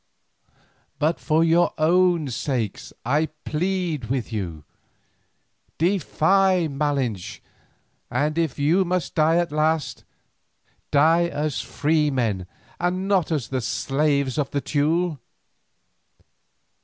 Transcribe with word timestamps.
But 0.97 1.19
for 1.19 1.43
your 1.43 1.73
own 1.77 2.29
sakes 2.29 2.91
I 3.05 3.27
plead 3.45 4.05
with 4.05 4.33
you. 4.33 4.63
Defy 5.77 6.67
Malinche, 6.67 7.39
and 8.09 8.35
if 8.35 8.57
you 8.57 8.83
must 8.83 9.13
die 9.13 9.35
at 9.37 9.51
last, 9.51 10.03
die 10.89 11.27
as 11.27 11.61
free 11.61 12.09
men 12.09 12.47
and 12.79 13.07
not 13.07 13.31
as 13.31 13.49
the 13.49 13.61
slaves 13.61 14.39
of 14.39 14.49
the 14.49 14.59
Teule. 14.59 15.19